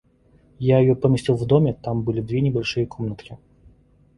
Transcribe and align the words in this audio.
Я 0.57 0.79
ее 0.79 0.95
поместил 0.95 1.35
в 1.35 1.45
доме... 1.45 1.73
там 1.75 2.01
были 2.01 2.21
две 2.21 2.41
небольшие 2.41 2.87
комнатки. 2.87 3.37